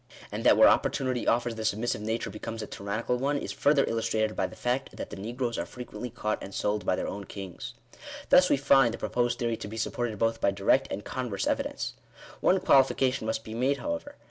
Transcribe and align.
And 0.31 0.43
that 0.43 0.57
where 0.57 0.67
opportunity 0.67 1.27
offers 1.27 1.53
the 1.53 1.63
submissive 1.63 2.01
nature 2.01 2.31
becomes 2.31 2.63
a 2.63 2.65
tyrannical 2.65 3.17
one, 3.17 3.37
is 3.37 3.51
further 3.51 3.83
illustrated 3.87 4.35
by 4.35 4.47
the 4.47 4.55
fact, 4.55 4.95
that 4.97 5.11
the 5.11 5.15
negroes 5.15 5.59
are 5.59 5.65
frequently 5.67 6.09
caught 6.09 6.41
and 6.43 6.55
sold 6.55 6.87
by 6.87 6.95
their 6.95 7.07
own 7.07 7.25
kings. 7.25 7.75
Thus 8.29 8.49
we 8.49 8.57
find 8.57 8.95
the 8.95 8.97
proposed 8.97 9.37
theory 9.37 9.57
to 9.57 9.67
be 9.67 9.77
supported 9.77 10.17
both 10.17 10.41
by 10.41 10.49
direct 10.49 10.87
and 10.91 11.05
converse 11.05 11.45
evidence. 11.45 11.93
One 12.39 12.59
qualification 12.59 13.27
must 13.27 13.43
be 13.43 13.53
made, 13.53 13.77
however. 13.77 14.15